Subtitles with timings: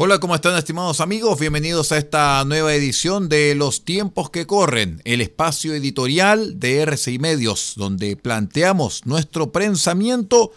[0.00, 1.40] Hola, ¿cómo están estimados amigos?
[1.40, 7.18] Bienvenidos a esta nueva edición de Los tiempos que corren, el espacio editorial de RCI
[7.18, 10.52] Medios, donde planteamos nuestro pensamiento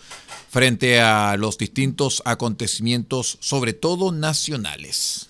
[0.52, 5.26] frente a los distintos acontecimientos, sobre todo nacionales.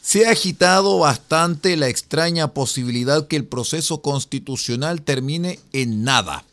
[0.00, 6.46] Se ha agitado bastante la extraña posibilidad que el proceso constitucional termine en nada,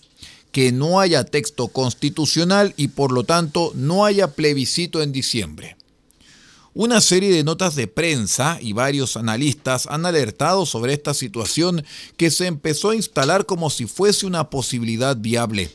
[0.52, 5.77] que no haya texto constitucional y por lo tanto no haya plebiscito en diciembre.
[6.80, 11.84] Una serie de notas de prensa y varios analistas han alertado sobre esta situación
[12.18, 15.72] que se empezó a instalar como si fuese una posibilidad viable.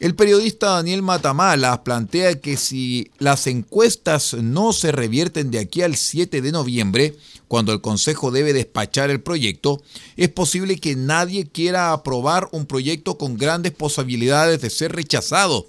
[0.00, 5.94] El periodista Daniel Matamala plantea que si las encuestas no se revierten de aquí al
[5.94, 7.14] 7 de noviembre,
[7.46, 9.82] cuando el Consejo debe despachar el proyecto,
[10.16, 15.66] es posible que nadie quiera aprobar un proyecto con grandes posibilidades de ser rechazado.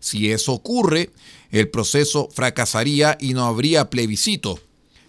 [0.00, 1.10] Si eso ocurre,
[1.50, 4.58] el proceso fracasaría y no habría plebiscito.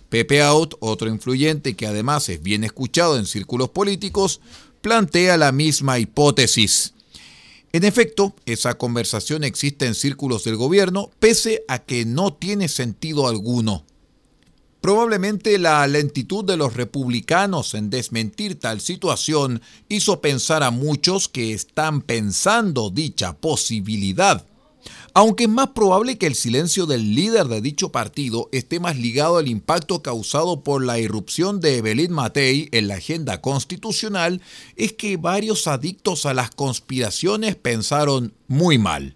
[0.10, 4.42] Pepe Out, otro influyente que además es bien escuchado en círculos políticos,
[4.82, 6.94] plantea la misma hipótesis.
[7.72, 13.30] En efecto, esa conversación existe en círculos del gobierno, pese a que no tiene sentido
[13.30, 13.86] alguno.
[14.82, 21.54] Probablemente la lentitud de los republicanos en desmentir tal situación hizo pensar a muchos que
[21.54, 24.46] están pensando dicha posibilidad
[25.14, 29.38] aunque es más probable que el silencio del líder de dicho partido esté más ligado
[29.38, 34.42] al impacto causado por la irrupción de Evelyn Matei en la agenda constitucional,
[34.76, 39.16] es que varios adictos a las conspiraciones pensaron muy mal.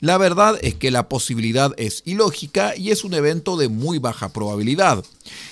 [0.00, 4.32] La verdad es que la posibilidad es ilógica y es un evento de muy baja
[4.32, 5.04] probabilidad.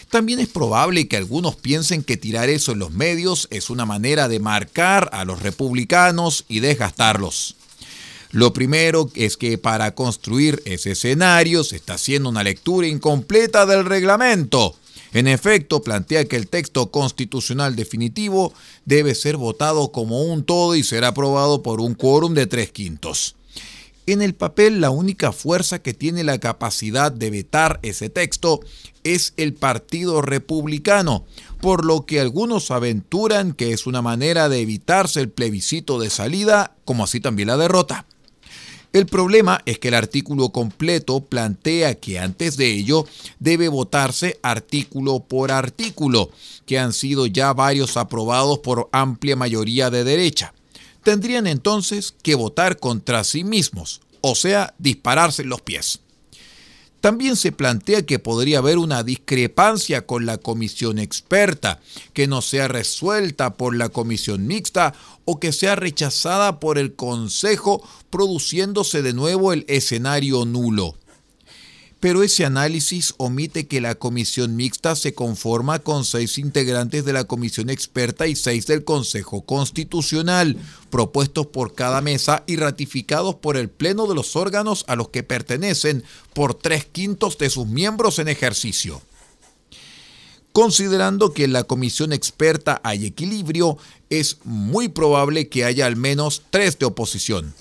[0.08, 4.28] También es probable que algunos piensen que tirar eso en los medios es una manera
[4.28, 7.56] de marcar a los republicanos y desgastarlos.
[8.32, 13.84] Lo primero es que para construir ese escenario se está haciendo una lectura incompleta del
[13.84, 14.74] reglamento.
[15.12, 18.52] En efecto, plantea que el texto constitucional definitivo
[18.84, 23.36] debe ser votado como un todo y ser aprobado por un quórum de tres quintos.
[24.06, 28.60] En el papel, la única fuerza que tiene la capacidad de vetar ese texto
[29.04, 31.24] es el Partido Republicano,
[31.60, 36.76] por lo que algunos aventuran que es una manera de evitarse el plebiscito de salida,
[36.84, 38.06] como así también la derrota.
[38.92, 43.06] El problema es que el artículo completo plantea que antes de ello
[43.38, 46.30] debe votarse artículo por artículo,
[46.64, 50.54] que han sido ya varios aprobados por amplia mayoría de derecha.
[51.02, 56.00] Tendrían entonces que votar contra sí mismos, o sea, dispararse los pies.
[57.06, 61.78] También se plantea que podría haber una discrepancia con la comisión experta,
[62.12, 64.92] que no sea resuelta por la comisión mixta
[65.24, 67.80] o que sea rechazada por el Consejo,
[68.10, 70.96] produciéndose de nuevo el escenario nulo
[72.06, 77.24] pero ese análisis omite que la comisión mixta se conforma con seis integrantes de la
[77.24, 80.56] comisión experta y seis del Consejo Constitucional,
[80.88, 85.24] propuestos por cada mesa y ratificados por el Pleno de los órganos a los que
[85.24, 89.02] pertenecen por tres quintos de sus miembros en ejercicio.
[90.52, 93.78] Considerando que en la comisión experta hay equilibrio,
[94.10, 97.52] es muy probable que haya al menos tres de oposición.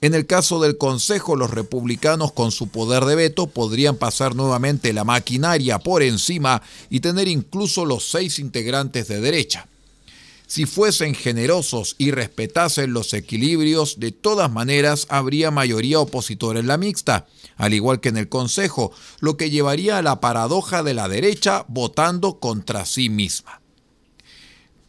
[0.00, 4.92] En el caso del Consejo, los republicanos con su poder de veto podrían pasar nuevamente
[4.92, 9.66] la maquinaria por encima y tener incluso los seis integrantes de derecha.
[10.50, 16.76] Si fuesen generosos y respetasen los equilibrios, de todas maneras habría mayoría opositora en la
[16.76, 18.90] mixta, al igual que en el Consejo,
[19.20, 23.59] lo que llevaría a la paradoja de la derecha votando contra sí misma.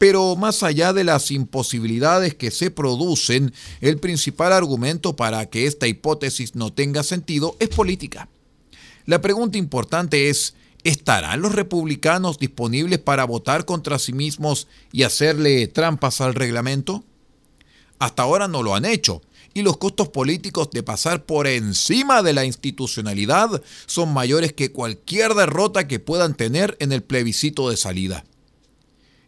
[0.02, 5.88] Pero más allá de las imposibilidades que se producen, el principal argumento para que esta
[5.88, 8.28] hipótesis no tenga sentido es política.
[9.06, 15.68] La pregunta importante es, ¿estarán los republicanos disponibles para votar contra sí mismos y hacerle
[15.68, 17.04] trampas al reglamento?
[18.00, 19.22] Hasta ahora no lo han hecho,
[19.54, 25.36] y los costos políticos de pasar por encima de la institucionalidad son mayores que cualquier
[25.36, 28.26] derrota que puedan tener en el plebiscito de salida.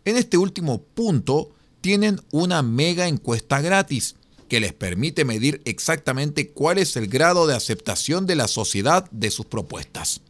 [0.06, 4.16] En este último punto tienen una mega encuesta gratis
[4.50, 9.32] que les permite medir exactamente cuál es el grado de aceptación de la sociedad de
[9.32, 10.22] sus propuestas.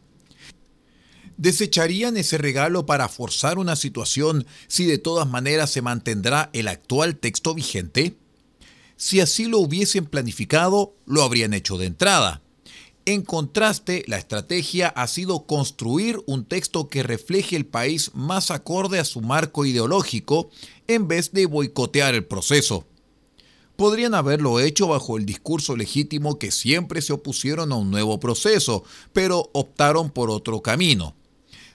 [1.36, 7.16] ¿Desecharían ese regalo para forzar una situación si de todas maneras se mantendrá el actual
[7.16, 8.16] texto vigente?
[8.96, 12.43] Si así lo hubiesen planificado, lo habrían hecho de entrada.
[13.06, 18.98] En contraste, la estrategia ha sido construir un texto que refleje el país más acorde
[18.98, 20.48] a su marco ideológico
[20.86, 22.86] en vez de boicotear el proceso.
[23.76, 28.84] Podrían haberlo hecho bajo el discurso legítimo que siempre se opusieron a un nuevo proceso,
[29.12, 31.14] pero optaron por otro camino.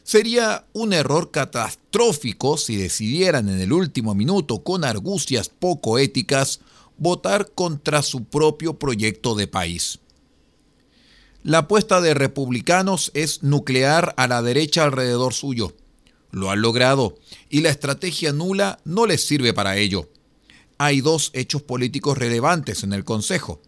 [0.02, 6.62] Sería un error catastrófico si decidieran en el último minuto, con argucias poco éticas,
[6.98, 10.00] votar contra su propio proyecto de país.
[11.44, 15.74] La apuesta de republicanos es nuclear a la derecha alrededor suyo.
[16.31, 17.18] Lo han logrado
[17.50, 20.09] y la estrategia nula no les sirve para ello.
[20.77, 23.62] Hay dos hechos políticos relevantes en el Consejo.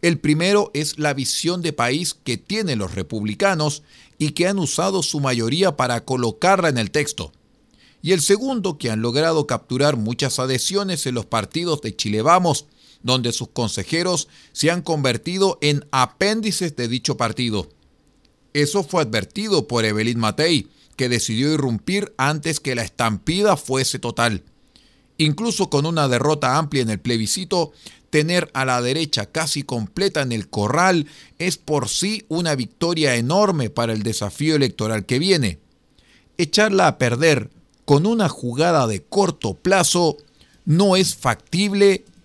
[0.00, 3.82] El primero es la visión de país que tienen los republicanos
[4.16, 7.32] y que han usado su mayoría para colocarla en el texto.
[8.00, 12.66] Y el segundo, que han logrado capturar muchas adhesiones en los partidos de Chile Vamos
[13.02, 17.68] donde sus consejeros se han convertido en apéndices de dicho partido.
[18.52, 24.42] Eso fue advertido por Evelyn Matei, que decidió irrumpir antes que la estampida fuese total.
[25.16, 27.72] Incluso con una derrota amplia en el plebiscito,
[28.10, 31.06] tener a la derecha casi completa en el corral
[31.38, 35.58] es por sí una victoria enorme para el desafío electoral que viene.
[36.36, 37.50] Echarla a perder
[37.84, 40.16] con una jugada de corto plazo
[40.64, 42.04] no es factible